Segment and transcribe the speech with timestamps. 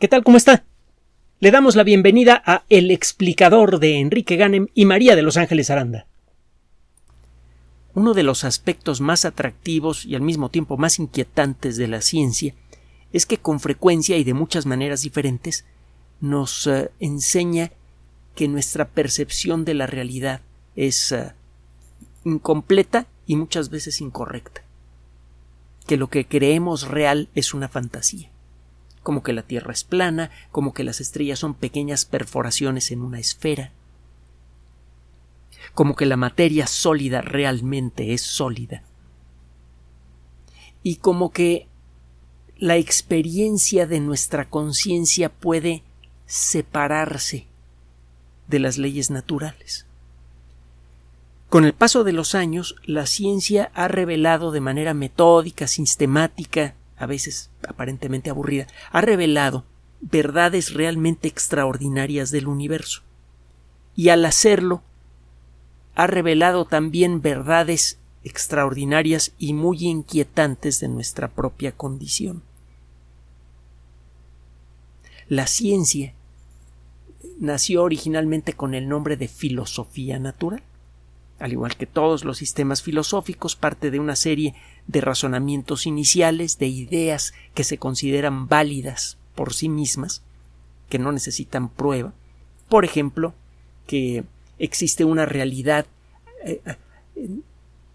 [0.00, 0.24] ¿Qué tal?
[0.24, 0.64] ¿Cómo está?
[1.38, 5.70] Le damos la bienvenida a El explicador de Enrique Ganem y María de Los Ángeles
[5.70, 6.08] Aranda.
[7.94, 12.54] Uno de los aspectos más atractivos y al mismo tiempo más inquietantes de la ciencia
[13.12, 15.64] es que con frecuencia y de muchas maneras diferentes
[16.20, 17.70] nos uh, enseña
[18.34, 20.40] que nuestra percepción de la realidad
[20.74, 21.30] es uh,
[22.24, 24.64] incompleta y muchas veces incorrecta.
[25.86, 28.33] Que lo que creemos real es una fantasía
[29.04, 33.20] como que la Tierra es plana, como que las estrellas son pequeñas perforaciones en una
[33.20, 33.70] esfera,
[35.74, 38.82] como que la materia sólida realmente es sólida,
[40.82, 41.68] y como que
[42.56, 45.82] la experiencia de nuestra conciencia puede
[46.26, 47.46] separarse
[48.48, 49.86] de las leyes naturales.
[51.50, 57.06] Con el paso de los años, la ciencia ha revelado de manera metódica, sistemática, a
[57.06, 59.64] veces aparentemente aburrida, ha revelado
[60.00, 63.02] verdades realmente extraordinarias del universo.
[63.96, 64.82] Y al hacerlo,
[65.94, 72.42] ha revelado también verdades extraordinarias y muy inquietantes de nuestra propia condición.
[75.28, 76.14] La ciencia
[77.38, 80.62] nació originalmente con el nombre de filosofía natural.
[81.44, 84.54] Al igual que todos los sistemas filosóficos, parte de una serie
[84.86, 90.22] de razonamientos iniciales, de ideas que se consideran válidas por sí mismas,
[90.88, 92.14] que no necesitan prueba.
[92.70, 93.34] Por ejemplo,
[93.86, 94.24] que
[94.58, 95.84] existe una realidad
[96.46, 96.62] eh,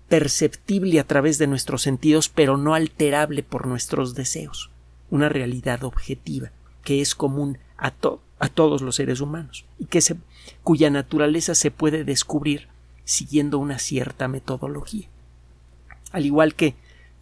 [0.08, 4.70] perceptible a través de nuestros sentidos, pero no alterable por nuestros deseos.
[5.10, 6.52] Una realidad objetiva,
[6.84, 7.96] que es común a,
[8.38, 10.04] a todos los seres humanos y que
[10.62, 12.68] cuya naturaleza se puede descubrir
[13.10, 15.08] siguiendo una cierta metodología.
[16.12, 16.76] Al igual que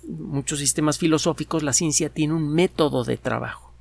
[0.05, 3.71] muchos sistemas filosóficos, la ciencia tiene un método de trabajo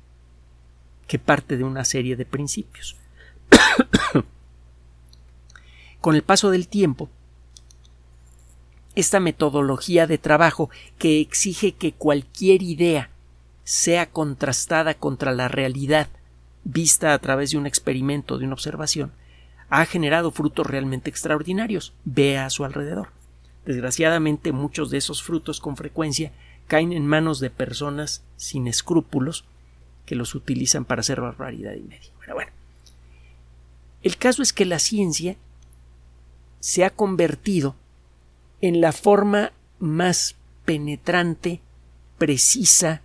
[1.05, 2.95] que parte de una serie de principios.
[6.01, 7.09] Con el paso del tiempo,
[8.95, 13.09] esta metodología de trabajo que exige que cualquier idea
[13.65, 16.07] sea contrastada contra la realidad
[16.63, 19.11] vista a través de un experimento, de una observación,
[19.69, 21.93] ha generado frutos realmente extraordinarios.
[22.05, 23.09] Vea a su alrededor.
[23.65, 26.31] Desgraciadamente muchos de esos frutos con frecuencia
[26.67, 29.45] caen en manos de personas sin escrúpulos
[30.05, 32.11] que los utilizan para hacer barbaridad y media.
[32.21, 32.51] Pero bueno,
[34.03, 35.35] el caso es que la ciencia
[36.59, 37.75] se ha convertido
[38.61, 40.35] en la forma más
[40.65, 41.61] penetrante,
[42.17, 43.01] precisa,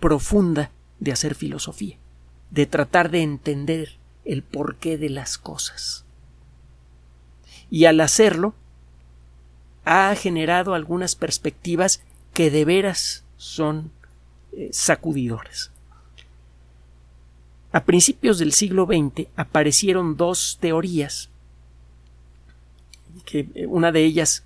[0.00, 0.70] profunda
[1.00, 1.96] de hacer filosofía,
[2.50, 3.96] de tratar de entender
[4.28, 6.04] el porqué de las cosas.
[7.70, 8.54] Y al hacerlo,
[9.84, 12.02] ha generado algunas perspectivas
[12.34, 13.90] que de veras son
[14.52, 15.72] eh, sacudidoras.
[17.72, 21.30] A principios del siglo XX aparecieron dos teorías,
[23.24, 24.44] que eh, una de ellas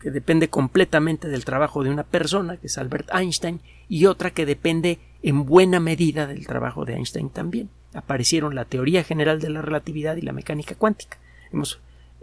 [0.00, 4.46] que depende completamente del trabajo de una persona, que es Albert Einstein, y otra que
[4.46, 9.62] depende en buena medida del trabajo de Einstein también aparecieron la teoría general de la
[9.62, 11.18] relatividad y la mecánica cuántica.
[11.52, 11.80] Hemos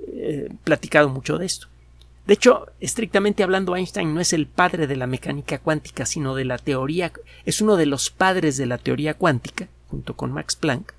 [0.08, 1.68] eh, platicado mucho de esto.
[2.26, 6.44] De hecho, estrictamente hablando, Einstein no es el padre de la mecánica cuántica, sino de
[6.44, 7.12] la teoría,
[7.46, 10.94] es uno de los padres de la teoría cuántica, junto con Max Planck,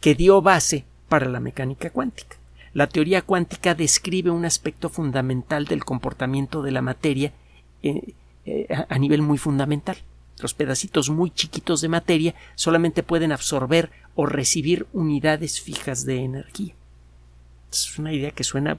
[0.00, 2.36] que dio base para la mecánica cuántica.
[2.74, 7.32] La teoría cuántica describe un aspecto fundamental del comportamiento de la materia
[7.82, 8.12] eh,
[8.44, 9.96] eh, a nivel muy fundamental.
[10.40, 16.74] Los pedacitos muy chiquitos de materia solamente pueden absorber o recibir unidades fijas de energía.
[17.70, 18.78] Es una idea que suena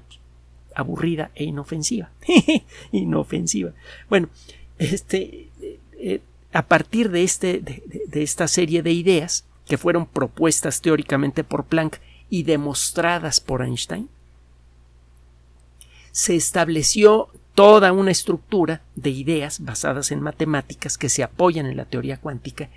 [0.76, 2.12] aburrida e inofensiva.
[2.92, 3.72] inofensiva.
[4.10, 4.30] Bueno,
[4.78, 5.50] este,
[5.94, 6.22] eh,
[6.54, 12.00] a partir de, este, de esta serie de ideas que fueron propuestas teóricamente por Planck
[12.30, 14.10] y demostradas por Einstein,
[16.12, 21.86] se estableció toda una estructura de ideas basadas en matemáticas que se apoyan en la
[21.86, 22.70] teoría cuántica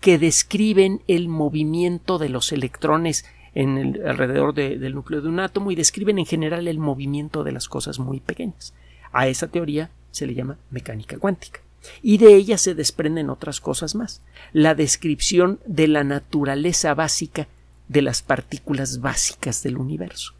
[0.00, 3.24] que describen el movimiento de los electrones
[3.54, 7.52] en el, alrededor del núcleo de un átomo y describen en general el movimiento de
[7.52, 8.74] las cosas muy pequeñas.
[9.12, 11.60] A esa teoría se le llama mecánica cuántica.
[12.02, 14.22] Y de ella se desprenden otras cosas más.
[14.52, 17.48] La descripción de la naturaleza básica
[17.88, 20.34] de las partículas básicas del universo.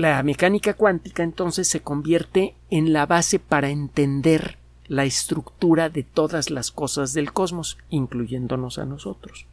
[0.00, 4.56] La mecánica cuántica entonces se convierte en la base para entender
[4.88, 9.44] la estructura de todas las cosas del cosmos, incluyéndonos a nosotros.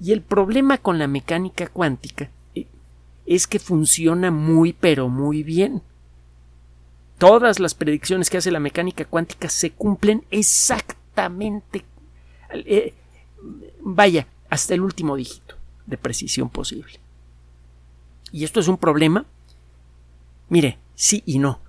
[0.00, 2.68] Y el problema con la mecánica cuántica eh,
[3.26, 5.82] es que funciona muy pero muy bien.
[7.18, 11.84] Todas las predicciones que hace la mecánica cuántica se cumplen exactamente
[12.48, 12.94] eh,
[13.82, 16.98] vaya, hasta el último dígito de precisión posible.
[18.32, 19.26] Y esto es un problema.
[20.50, 21.60] Mire, sí y no.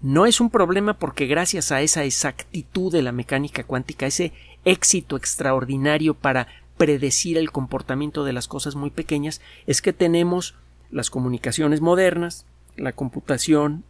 [0.00, 4.32] No es un problema porque gracias a esa exactitud de la mecánica cuántica, ese
[4.64, 6.48] éxito extraordinario para
[6.78, 10.54] predecir el comportamiento de las cosas muy pequeñas, es que tenemos
[10.90, 12.46] las comunicaciones modernas,
[12.76, 13.84] la computación,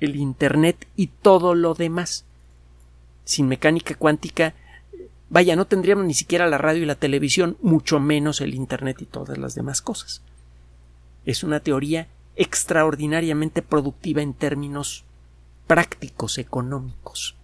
[0.00, 2.24] el Internet y todo lo demás.
[3.24, 4.54] Sin mecánica cuántica,
[5.28, 9.04] vaya, no tendríamos ni siquiera la radio y la televisión, mucho menos el Internet y
[9.04, 10.22] todas las demás cosas.
[11.26, 15.04] Es una teoría extraordinariamente productiva en términos
[15.66, 17.36] prácticos económicos.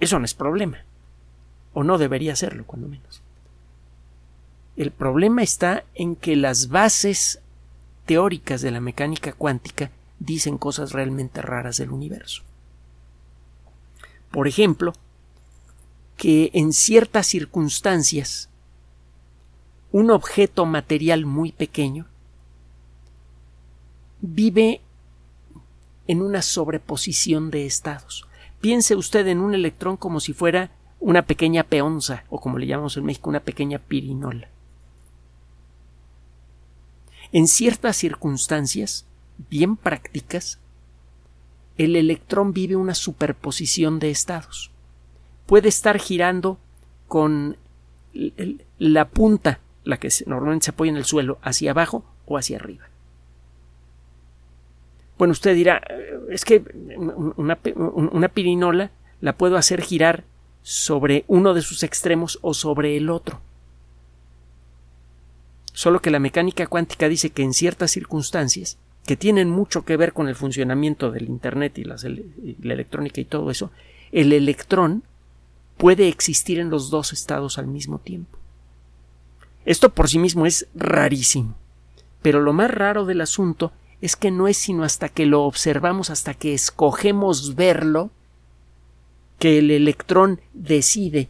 [0.00, 0.78] Eso no es problema.
[1.72, 3.22] O no debería serlo, cuando menos.
[4.76, 7.40] El problema está en que las bases
[8.06, 12.42] teóricas de la mecánica cuántica dicen cosas realmente raras del universo.
[14.30, 14.92] Por ejemplo,
[16.16, 18.48] que en ciertas circunstancias
[19.94, 22.08] un objeto material muy pequeño
[24.20, 24.80] vive
[26.08, 28.26] en una sobreposición de estados.
[28.60, 32.96] Piense usted en un electrón como si fuera una pequeña peonza, o como le llamamos
[32.96, 34.48] en México, una pequeña pirinola.
[37.30, 39.06] En ciertas circunstancias,
[39.48, 40.58] bien prácticas,
[41.78, 44.72] el electrón vive una superposición de estados.
[45.46, 46.58] Puede estar girando
[47.06, 47.58] con
[48.80, 52.88] la punta, la que normalmente se apoya en el suelo, hacia abajo o hacia arriba.
[55.18, 55.82] Bueno, usted dirá,
[56.30, 56.64] es que
[57.36, 58.90] una, pirinola
[59.20, 60.24] la puedo hacer girar
[60.62, 63.40] sobre uno de sus extremos o sobre el otro.
[65.72, 70.12] Solo que la mecánica cuántica dice que en ciertas circunstancias, que tienen mucho que ver
[70.12, 73.70] con el funcionamiento del Internet y, y la electrónica y todo eso,
[74.12, 75.04] el electrón
[75.76, 78.38] puede existir en los dos estados al mismo tiempo.
[79.64, 81.54] Esto por sí mismo es rarísimo.
[82.22, 86.10] Pero lo más raro del asunto es que no es sino hasta que lo observamos,
[86.10, 88.10] hasta que escogemos verlo,
[89.38, 91.28] que el electrón decide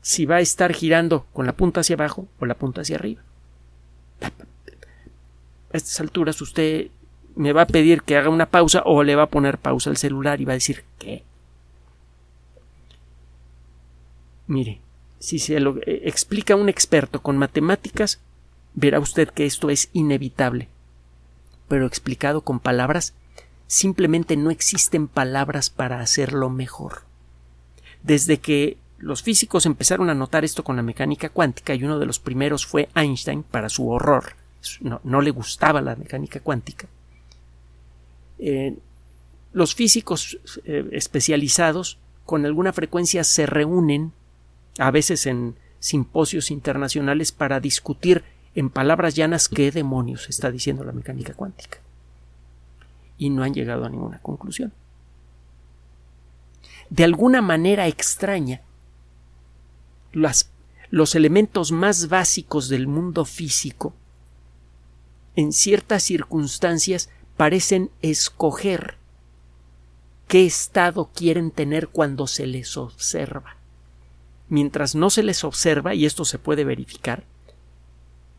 [0.00, 3.22] si va a estar girando con la punta hacia abajo o la punta hacia arriba.
[5.72, 6.90] A estas alturas usted
[7.34, 9.96] me va a pedir que haga una pausa o le va a poner pausa al
[9.96, 11.24] celular y va a decir ¿qué?
[14.46, 14.80] Mire,
[15.26, 18.20] si se lo eh, explica un experto con matemáticas,
[18.74, 20.68] verá usted que esto es inevitable
[21.68, 23.14] pero explicado con palabras,
[23.66, 27.02] simplemente no existen palabras para hacerlo mejor.
[28.02, 32.06] Desde que los físicos empezaron a notar esto con la mecánica cuántica y uno de
[32.06, 34.36] los primeros fue Einstein para su horror,
[34.80, 36.88] no, le gustaba la mecánica cuántica.
[38.38, 38.76] Eh,
[39.52, 44.12] los físicos eh, especializados con alguna frecuencia se reúnen,
[44.78, 48.24] a veces en simposios internacionales, para discutir
[48.54, 51.78] en palabras llanas, ¿qué demonios está diciendo la mecánica cuántica?
[53.18, 54.72] Y no han llegado a ninguna conclusión.
[56.90, 58.62] De alguna manera extraña,
[60.12, 63.94] los elementos más básicos del mundo físico,
[65.34, 68.96] en ciertas circunstancias, parecen escoger
[70.28, 73.55] qué estado quieren tener cuando se les observa.
[74.48, 77.24] Mientras no se les observa, y esto se puede verificar,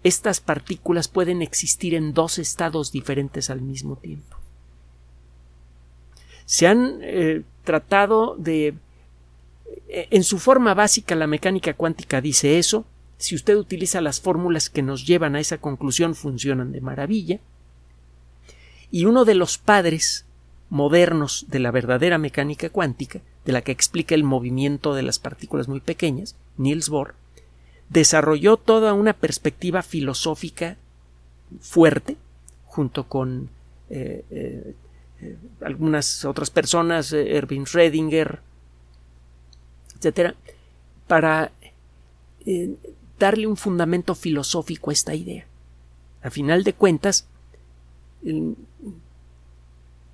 [0.03, 4.37] estas partículas pueden existir en dos estados diferentes al mismo tiempo.
[6.45, 8.75] Se han eh, tratado de...
[9.89, 12.85] Eh, en su forma básica la mecánica cuántica dice eso.
[13.17, 17.39] Si usted utiliza las fórmulas que nos llevan a esa conclusión funcionan de maravilla.
[18.91, 20.25] Y uno de los padres
[20.69, 25.69] modernos de la verdadera mecánica cuántica, de la que explica el movimiento de las partículas
[25.69, 27.15] muy pequeñas, Niels Bohr,
[27.87, 30.75] desarrolló toda una perspectiva filosófica
[31.61, 32.17] fuerte,
[32.65, 33.49] junto con
[33.89, 34.75] eh, eh,
[35.21, 38.39] eh, algunas otras personas, Erwin Schrödinger,
[39.95, 40.35] etcétera,
[41.07, 41.53] para
[43.17, 45.45] darle un fundamento filosófico a esta idea.
[46.21, 47.25] A final de cuentas,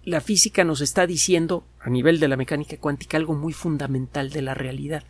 [0.06, 4.42] la física nos está diciendo, a nivel de la mecánica cuántica, algo muy fundamental de
[4.42, 5.04] la realidad.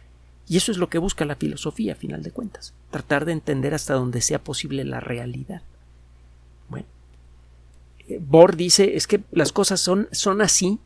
[0.48, 3.74] Y eso es lo que busca la filosofía, a final de cuentas, tratar de entender
[3.74, 5.62] hasta donde sea posible la realidad.
[6.70, 6.86] Bueno,
[8.08, 10.80] eh, Bohr dice es que las cosas son, son así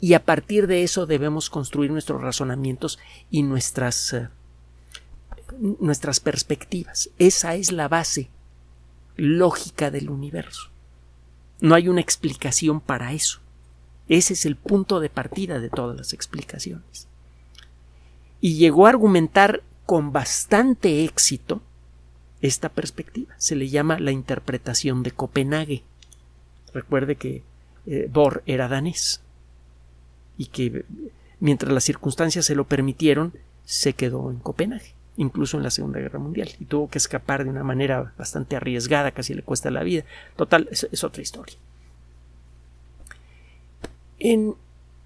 [0.00, 2.98] y a partir de eso debemos construir nuestros razonamientos
[3.30, 4.28] y nuestras, eh,
[5.58, 7.10] nuestras perspectivas.
[7.18, 8.30] Esa es la base
[9.16, 10.70] lógica del universo.
[11.60, 13.40] No hay una explicación para eso.
[14.08, 17.08] Ese es el punto de partida de todas las explicaciones.
[18.40, 21.62] Y llegó a argumentar con bastante éxito
[22.40, 23.34] esta perspectiva.
[23.38, 25.82] Se le llama la interpretación de Copenhague.
[26.72, 27.42] Recuerde que
[27.86, 29.20] eh, Bohr era danés
[30.36, 30.84] y que
[31.40, 33.32] mientras las circunstancias se lo permitieron,
[33.64, 37.50] se quedó en Copenhague, incluso en la Segunda Guerra Mundial, y tuvo que escapar de
[37.50, 40.04] una manera bastante arriesgada, casi le cuesta la vida.
[40.36, 41.56] Total, es, otra historia.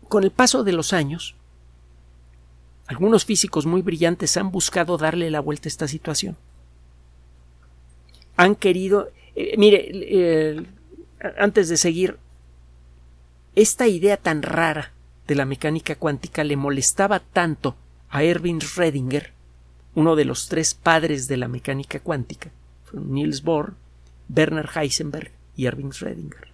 [0.08, 1.36] con el paso de los años,
[2.86, 6.36] algunos físicos muy brillantes han buscado darle la vuelta a esta situación.
[8.36, 9.10] Han querido.
[9.36, 10.66] Eh, mire,
[11.38, 12.18] antes de seguir,
[13.54, 14.92] esta idea tan rara
[15.26, 17.76] de la mecánica cuántica le molestaba tanto
[18.08, 19.30] a Erwin Schrödinger,
[19.94, 22.50] uno de los tres padres de la mecánica cuántica,
[22.92, 23.74] Niels Bohr,
[24.34, 26.48] Werner Heisenberg y Erwin Schrödinger.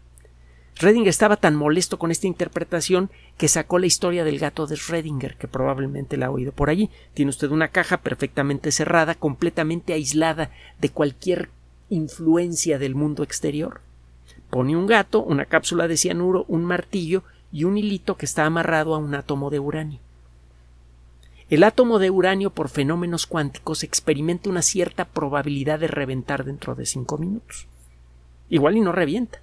[0.76, 5.36] Schrödinger estaba tan molesto con esta interpretación que sacó la historia del gato de Schrödinger,
[5.36, 6.90] que probablemente la ha oído por allí.
[7.14, 11.48] Tiene usted una caja perfectamente cerrada, completamente aislada de cualquier
[11.88, 13.80] influencia del mundo exterior.
[14.50, 18.94] Pone un gato, una cápsula de cianuro, un martillo y un hilito que está amarrado
[18.94, 20.00] a un átomo de uranio.
[21.48, 26.86] El átomo de uranio por fenómenos cuánticos experimenta una cierta probabilidad de reventar dentro de
[26.86, 27.68] cinco minutos.
[28.48, 29.40] Igual y no revienta.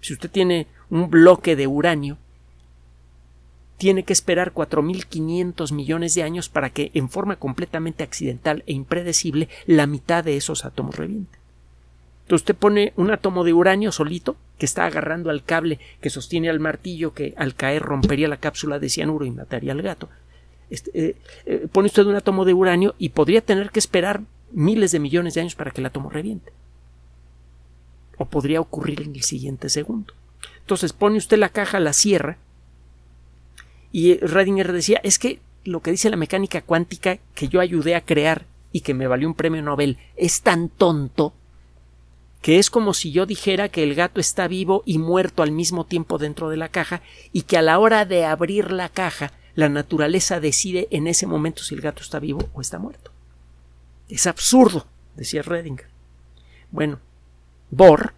[0.00, 2.16] Si usted tiene un bloque de uranio,
[3.76, 9.48] tiene que esperar 4.500 millones de años para que, en forma completamente accidental e impredecible,
[9.66, 11.40] la mitad de esos átomos revienten.
[12.22, 16.48] Entonces usted pone un átomo de uranio solito que está agarrando al cable que sostiene
[16.48, 20.08] al martillo que al caer rompería la cápsula de cianuro y mataría al gato.
[20.70, 24.92] Este, eh, eh, pone usted un átomo de uranio y podría tener que esperar miles
[24.92, 26.52] de millones de años para que el átomo reviente.
[28.18, 30.14] O podría ocurrir en el siguiente segundo.
[30.60, 32.38] Entonces pone usted la caja, la cierra
[33.92, 38.04] y Redinger decía es que lo que dice la mecánica cuántica que yo ayudé a
[38.04, 41.32] crear y que me valió un premio Nobel es tan tonto
[42.42, 45.84] que es como si yo dijera que el gato está vivo y muerto al mismo
[45.84, 47.00] tiempo dentro de la caja
[47.32, 51.62] y que a la hora de abrir la caja la naturaleza decide en ese momento
[51.62, 53.10] si el gato está vivo o está muerto.
[54.08, 54.86] Es absurdo,
[55.16, 55.88] decía Redinger.
[56.70, 57.00] Bueno,
[57.70, 58.12] Bohr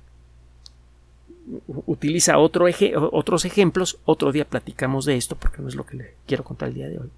[1.86, 2.66] utiliza otro
[3.12, 3.98] otros ejemplos.
[4.04, 6.88] Otro día platicamos de esto porque no es lo que le quiero contar el día
[6.88, 7.10] de hoy.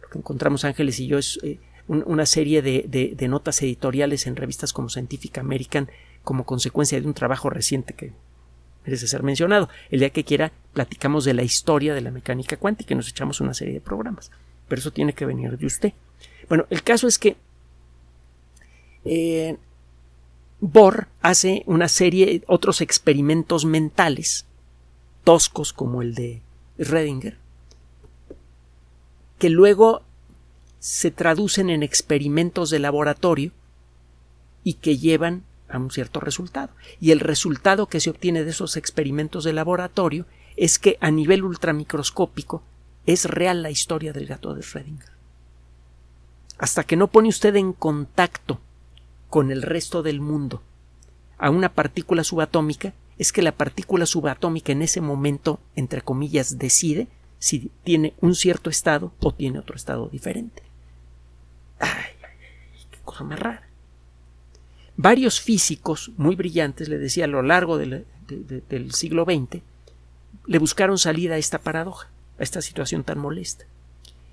[0.00, 1.58] Lo que encontramos Ángeles y yo es eh,
[1.88, 5.90] una serie de, notas editoriales en revistas como Scientific American
[6.22, 8.12] como consecuencia de un trabajo reciente que
[8.84, 9.68] merece ser mencionado.
[9.90, 13.40] El día que quiera platicamos de la historia de la mecánica cuántica y nos echamos
[13.40, 14.30] una serie de programas.
[14.68, 15.92] Pero eso tiene que venir de usted.
[16.48, 17.36] Bueno, el caso es que
[19.04, 19.56] eh,
[20.60, 24.46] Bohr hace una serie, otros experimentos mentales,
[25.24, 26.40] toscos como el de
[26.78, 27.36] Redinger,
[29.38, 30.02] que luego
[30.78, 33.52] se traducen en experimentos de laboratorio
[34.64, 36.70] y que llevan a un cierto resultado.
[37.00, 40.26] Y el resultado que se obtiene de esos experimentos de laboratorio
[40.56, 42.62] es que a nivel ultramicroscópico
[43.06, 45.10] es real la historia del gato de Schrödinger.
[46.58, 48.60] Hasta que no pone usted en contacto
[49.28, 50.62] con el resto del mundo
[51.38, 57.08] a una partícula subatómica, es que la partícula subatómica en ese momento, entre comillas, decide
[57.38, 60.62] si tiene un cierto estado o tiene otro estado diferente.
[62.90, 63.71] Qué cosa más rara.
[64.96, 68.04] Varios físicos muy brillantes, le decía, a lo largo del
[68.92, 69.62] siglo XX,
[70.46, 72.08] le buscaron salida a esta paradoja,
[72.38, 73.64] a esta situación tan molesta.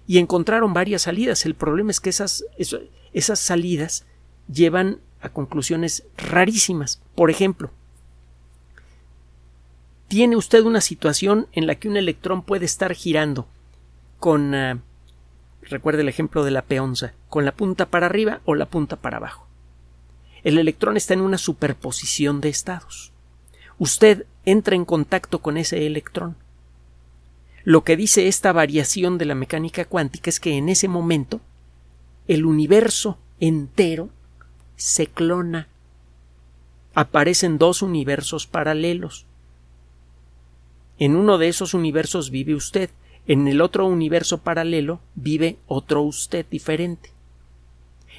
[0.07, 1.45] Y encontraron varias salidas.
[1.45, 2.43] El problema es que esas,
[3.13, 4.05] esas salidas
[4.51, 7.01] llevan a conclusiones rarísimas.
[7.15, 7.71] Por ejemplo,
[10.07, 13.47] tiene usted una situación en la que un electrón puede estar girando
[14.19, 14.79] con, ah,
[15.61, 19.17] recuerde el ejemplo de la peonza, con la punta para arriba o la punta para
[19.17, 19.48] abajo.
[20.43, 23.11] El electrón está en una superposición de estados.
[23.77, 26.35] Usted entra en contacto con ese electrón.
[27.63, 31.41] Lo que dice esta variación de la mecánica cuántica es que en ese momento
[32.27, 34.09] el universo entero
[34.75, 35.67] se clona.
[36.93, 39.25] Aparecen dos universos paralelos.
[40.97, 42.89] En uno de esos universos vive usted,
[43.27, 47.11] en el otro universo paralelo vive otro usted diferente.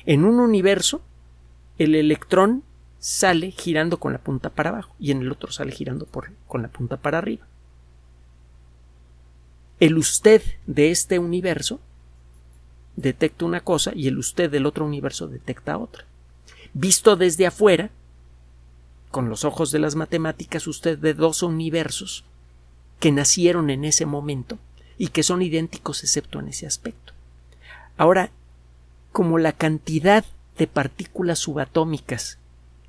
[0.06, 1.02] En un universo
[1.80, 2.62] el electrón
[2.99, 6.06] sale girando con la punta para abajo y en el otro sale girando
[6.46, 7.46] con la punta para arriba.
[9.80, 11.80] El usted de este universo
[12.96, 16.04] detecta una cosa y el usted del otro universo detecta otra.
[16.75, 17.88] Visto desde afuera,
[19.10, 22.25] con los ojos de las matemáticas, usted ve dos universos
[22.99, 24.58] que nacieron en ese momento
[24.99, 27.14] y que son idénticos excepto en ese aspecto.
[27.96, 28.32] Ahora,
[29.12, 30.26] como la cantidad
[30.60, 32.38] de partículas subatómicas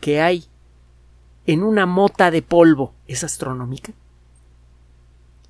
[0.02, 0.44] que hay
[1.46, 3.94] en una mota de polvo es astronómica,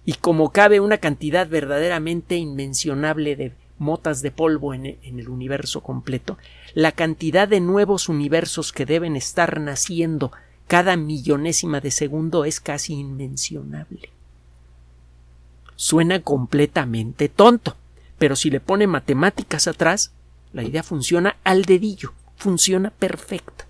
[0.06, 6.38] y como cabe una cantidad verdaderamente inmencionable de motas de polvo en, el universo completo,
[6.76, 10.32] la cantidad de nuevos universos que deben estar naciendo
[10.68, 14.10] cada millonésima de segundo es casi inmencionable.
[15.76, 17.76] Suena completamente tonto,
[18.20, 20.14] pero si le pone matemáticas atrás,
[20.54, 23.66] la idea funciona al dedillo, funciona perfecta.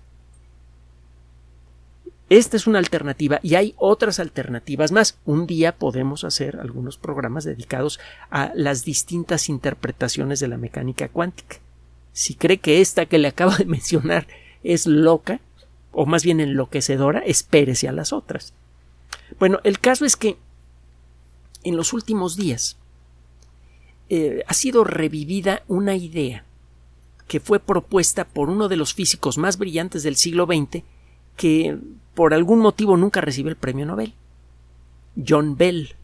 [2.28, 5.18] Esta es una alternativa y hay otras alternativas más.
[5.26, 11.58] Un día podemos hacer algunos programas dedicados a las distintas interpretaciones de la mecánica cuántica.
[12.14, 14.26] Si cree que esta que le acabo de mencionar
[14.62, 15.40] es loca,
[15.92, 18.54] o más bien enloquecedora, espérese a las otras.
[19.38, 20.38] Bueno, el caso es que
[21.64, 22.78] en los últimos días
[24.08, 26.46] eh, ha sido revivida una idea
[27.26, 30.84] que fue propuesta por uno de los físicos más brillantes del siglo XX
[31.36, 31.78] que
[32.14, 34.14] por algún motivo nunca recibió el premio Nobel.
[35.26, 35.94] John Bell.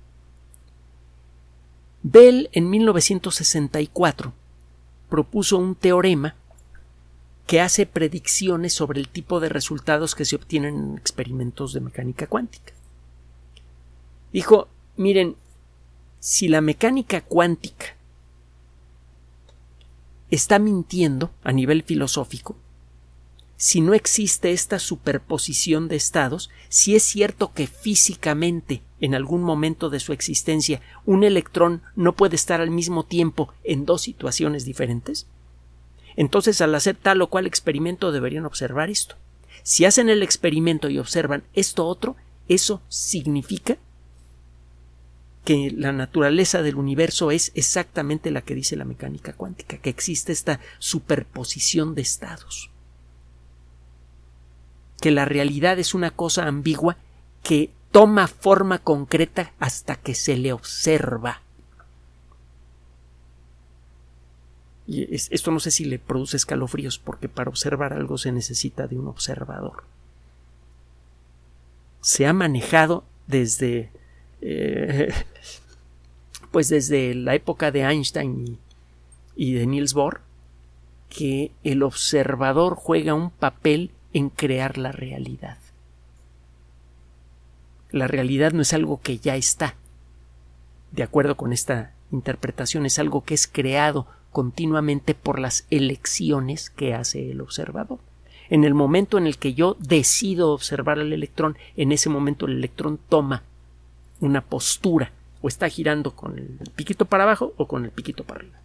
[2.03, 4.33] Bell en 1964
[5.09, 6.35] propuso un teorema
[7.47, 12.27] que hace predicciones sobre el tipo de resultados que se obtienen en experimentos de mecánica
[12.27, 12.75] cuántica.
[14.33, 15.37] Dijo, miren,
[16.21, 17.98] si la mecánica cuántica
[20.31, 22.57] está mintiendo a nivel filosófico,
[23.61, 29.91] si no existe esta superposición de estados, si es cierto que físicamente en algún momento
[29.91, 35.27] de su existencia un electrón no puede estar al mismo tiempo en dos situaciones diferentes,
[36.15, 39.17] entonces al hacer tal o cual experimento deberían observar esto.
[39.65, 42.15] Si hacen el experimento y observan esto otro,
[42.47, 43.77] eso significa
[45.49, 50.31] que la naturaleza del universo es exactamente la que dice la mecánica cuántica, que existe
[50.31, 52.71] esta superposición de estados
[55.01, 56.97] que la realidad es una cosa ambigua
[57.43, 61.43] que toma forma concreta hasta que se le observa.
[64.87, 68.99] Y esto no sé si le produce escalofríos, porque para observar algo se necesita de
[68.99, 69.85] un observador.
[72.01, 73.91] Se ha manejado desde
[74.41, 75.13] eh,
[76.51, 78.59] pues desde la época de Einstein
[79.37, 80.21] y de Niels Bohr
[81.09, 85.59] que el observador juega un papel en crear la realidad.
[87.91, 89.75] La realidad no es algo que ya está.
[90.93, 96.95] De acuerdo con esta interpretación, es algo que es creado continuamente por las elecciones que
[96.95, 97.99] hace el observador.
[98.51, 102.57] En el momento en el que yo decido observar al electrón, en ese momento el
[102.59, 103.43] electrón toma
[104.21, 108.41] una postura o está girando con el piquito para abajo o con el piquito para
[108.41, 108.59] arriba.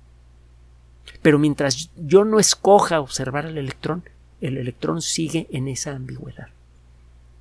[1.22, 4.04] Pero mientras yo no escoja observar al electrón,
[4.42, 6.50] el electrón sigue en esa ambigüedad.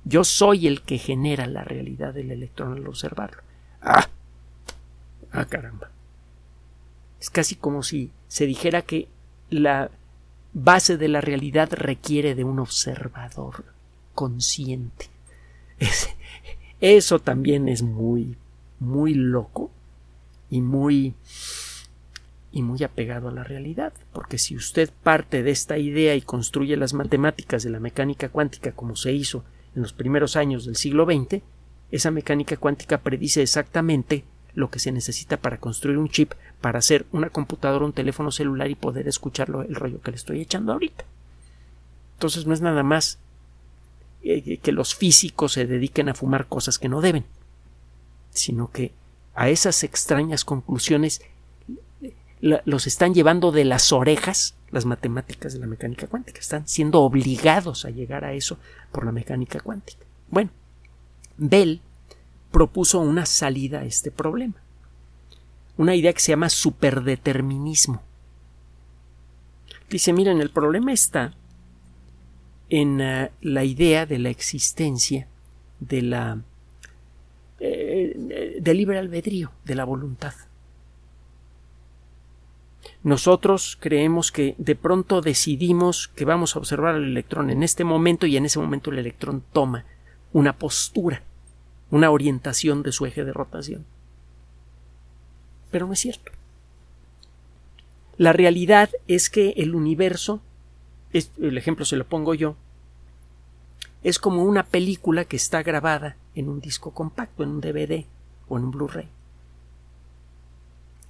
[0.05, 3.41] Yo soy el que genera la realidad del electrón al observarlo.
[3.81, 4.07] ¡Ah!
[5.31, 5.89] ¡Ah, caramba!
[7.19, 9.07] Es casi como si se dijera que
[9.49, 9.89] la
[10.53, 13.65] base de la realidad requiere de un observador
[14.13, 15.09] consciente.
[16.83, 18.35] eso también es muy,
[18.81, 19.71] muy loco
[20.49, 21.13] y muy
[22.51, 26.75] y muy apegado a la realidad, porque si usted parte de esta idea y construye
[26.75, 31.05] las matemáticas de la mecánica cuántica como se hizo en los primeros años del siglo
[31.05, 31.41] XX,
[31.89, 37.05] esa mecánica cuántica predice exactamente lo que se necesita para construir un chip para hacer
[37.13, 41.05] una computadora, un teléfono celular y poder escucharlo el rollo que le estoy echando ahorita.
[42.15, 43.19] Entonces no es nada más
[44.23, 47.25] eh, que los físicos se dediquen a fumar cosas que no deben,
[48.29, 48.93] sino que
[49.35, 51.21] a esas extrañas conclusiones
[52.41, 56.39] los están llevando de las orejas las matemáticas de la mecánica cuántica.
[56.39, 58.57] Están siendo obligados a llegar a eso
[58.91, 60.03] por la mecánica cuántica.
[60.29, 60.49] Bueno,
[61.37, 61.79] Bell
[62.51, 64.55] propuso una salida a este problema.
[65.77, 68.01] Una idea que se llama superdeterminismo.
[69.89, 71.35] Dice, miren, el problema está
[72.69, 75.27] en eh, la idea de la existencia
[75.79, 76.41] de la
[77.59, 80.33] eh, del libre albedrío, de la voluntad.
[83.03, 88.25] Nosotros creemos que de pronto decidimos que vamos a observar al electrón en este momento
[88.25, 89.85] y en ese momento el electrón toma
[90.33, 91.23] una postura,
[91.91, 93.85] una orientación de su eje de rotación.
[95.71, 96.31] Pero no es cierto.
[98.17, 100.41] La realidad es que el universo,
[101.13, 102.55] el ejemplo se lo pongo yo,
[104.03, 108.05] es como una película que está grabada en un disco compacto, en un DVD
[108.49, 109.07] o en un Blu-ray.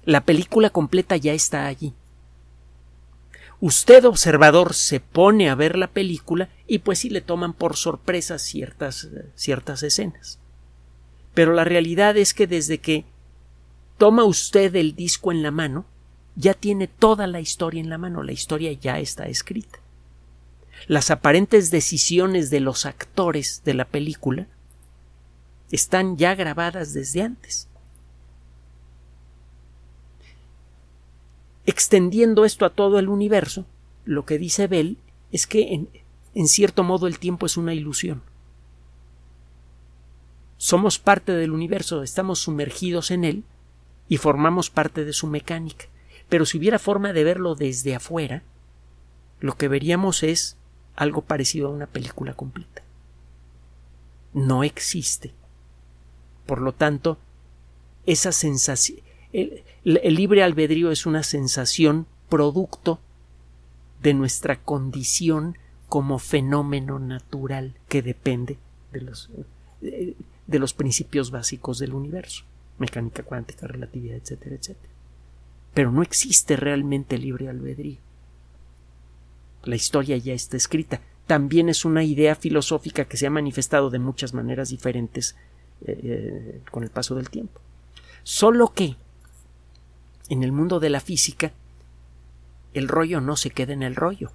[0.04, 1.94] La película completa ya está allí.
[3.60, 8.38] Usted, observador, se pone a ver la película y pues sí le toman por sorpresa
[8.38, 10.38] ciertas, ciertas escenas.
[11.32, 13.04] Pero la realidad es que desde que
[13.96, 15.86] toma usted el disco en la mano,
[16.36, 19.78] ya tiene toda la historia en la mano, la historia ya está escrita.
[20.86, 24.46] Las aparentes decisiones de los actores de la película
[25.70, 27.68] están ya grabadas desde antes.
[31.66, 33.64] Extendiendo esto a todo el universo,
[34.04, 34.98] lo que dice Bell
[35.32, 35.88] es que
[36.34, 38.22] en, cierto modo el tiempo es una ilusión.
[40.58, 43.44] Somos parte del universo, estamos sumergidos en él
[44.08, 45.86] y formamos parte de su mecánica.
[46.28, 48.42] Pero si hubiera forma de verlo desde afuera,
[49.40, 50.56] lo que veríamos es
[50.96, 52.82] algo parecido a una película completa.
[54.32, 55.32] No existe.
[56.46, 57.18] Por lo tanto,
[58.06, 58.98] esa sensación,
[59.32, 63.00] el, libre albedrío es una sensación producto
[64.02, 65.56] de nuestra condición
[65.88, 68.58] como fenómeno natural que depende
[68.92, 69.30] de los,
[69.80, 72.44] de los principios básicos del universo,
[72.78, 74.92] mecánica cuántica, relatividad, etcétera, etcétera.
[75.72, 77.98] Pero no existe realmente libre albedrío.
[79.64, 81.00] La historia ya está escrita.
[81.26, 85.36] También es una idea filosófica que se ha manifestado de muchas maneras diferentes
[85.86, 87.60] eh, eh, con el paso del tiempo.
[88.22, 88.96] Solo que
[90.28, 91.52] en el mundo de la física
[92.72, 94.32] el rollo no se queda en el rollo.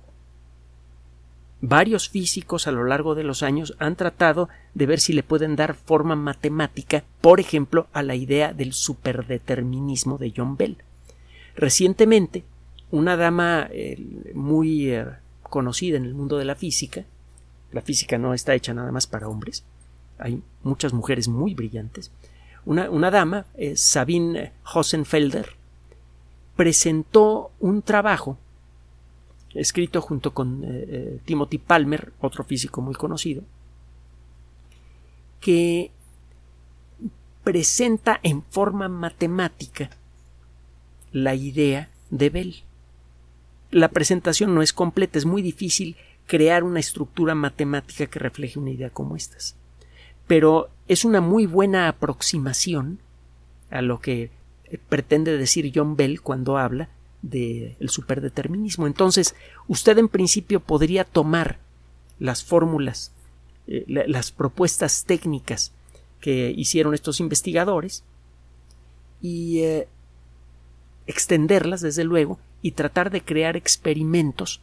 [1.62, 5.58] Varios físicos a lo largo de los años han tratado de ver si le pueden
[5.58, 10.78] dar forma matemática, por ejemplo, a la idea del superdeterminismo de John Bell.
[11.56, 12.46] Recientemente,
[12.92, 13.98] una dama eh,
[14.34, 14.94] muy
[15.44, 17.06] conocida en el mundo de la física,
[17.72, 19.64] la física no está hecha nada más para hombres,
[20.18, 22.12] hay muchas mujeres muy brillantes.
[22.66, 25.56] Una, dama, eh, Sabine Hosenfelder,
[26.56, 28.38] presentó un trabajo
[29.56, 33.44] escrito junto con eh, eh, Timothy Palmer, otro físico muy conocido,
[35.40, 35.92] que
[37.44, 39.90] presenta en forma matemática
[41.12, 42.56] la idea de Bell.
[43.72, 48.72] La presentación no es completa, es muy difícil crear una estructura matemática que refleje una
[48.72, 49.56] idea como estas
[50.30, 53.00] pero es una muy buena aproximación
[53.72, 54.30] a lo que
[54.88, 56.90] pretende decir John Bell cuando habla
[57.24, 58.86] del superdeterminismo.
[58.86, 59.34] Entonces,
[59.68, 61.58] usted en principio podría tomar
[62.20, 63.12] las fórmulas,
[63.66, 65.72] eh, las propuestas técnicas
[66.22, 68.04] que hicieron estos investigadores
[69.24, 69.88] y eh,
[71.08, 74.62] extenderlas, desde luego, y tratar de crear experimentos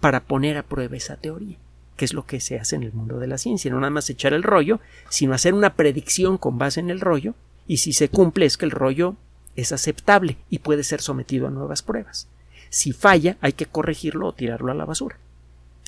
[0.00, 1.56] para poner a prueba esa teoría
[1.96, 4.08] que es lo que se hace en el mundo de la ciencia, no nada más
[4.10, 7.34] echar el rollo, sino hacer una predicción con base en el rollo,
[7.66, 9.14] y si se cumple es que el rollo
[9.56, 12.28] es aceptable y puede ser sometido a nuevas pruebas.
[12.70, 15.18] Si falla, hay que corregirlo o tirarlo a la basura.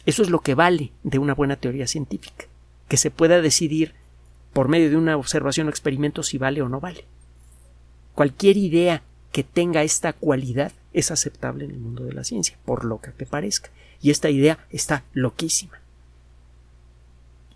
[0.06, 2.44] Eso es lo que vale de una buena teoría científica,
[2.88, 3.94] que se pueda decidir
[4.52, 7.06] por medio de una observación o experimento si vale o no vale.
[8.14, 12.84] Cualquier idea que tenga esta cualidad es aceptable en el mundo de la ciencia, por
[12.84, 13.70] loca que parezca.
[14.00, 15.84] Y esta idea está loquísima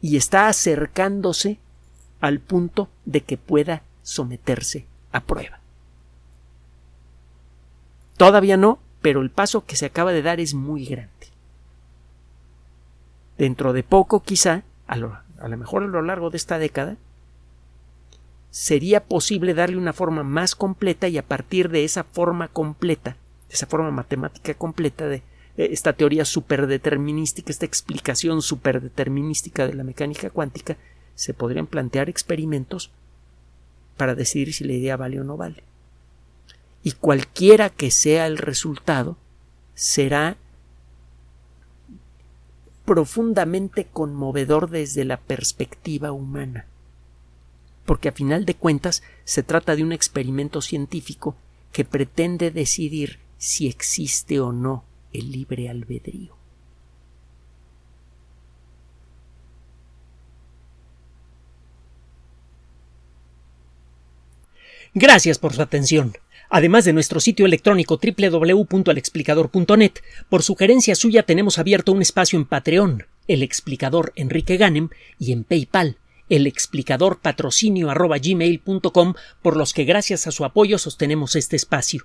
[0.01, 1.59] y está acercándose
[2.21, 5.61] al punto de que pueda someterse a prueba.
[8.17, 11.13] Todavía no, pero el paso que se acaba de dar es muy grande.
[13.37, 15.17] Dentro de poco, quizá, a lo,
[15.57, 16.97] mejor a lo largo de esta década,
[18.51, 23.17] sería posible darle una forma más completa y a partir de esa forma completa,
[23.49, 25.23] de esa forma matemática completa de
[25.57, 30.77] eh, esta teoría superdeterminística, esta explicación superdeterminística de la mecánica cuántica,
[31.15, 32.91] se podrían plantear experimentos
[33.97, 35.65] para decidir si la idea vale o no vale.
[36.83, 39.17] Y cualquiera que sea el resultado,
[39.75, 40.37] será
[42.85, 46.67] profundamente conmovedor desde la perspectiva humana.
[47.85, 51.37] Porque a final de cuentas se trata de un experimento científico
[51.73, 56.37] que pretende decidir si existe o no el libre albedrío.
[64.95, 66.15] Gracias por su atención.
[66.51, 69.93] Además de nuestro sitio electrónico www.alexplicador.net,
[70.29, 75.45] por sugerencia suya tenemos abierto un espacio en Patreon, el explicador Enrique Ganem, y en
[75.45, 75.99] PayPal,
[76.31, 77.93] el explicador patrocinio
[79.43, 82.05] por los que gracias a su apoyo sostenemos este espacio.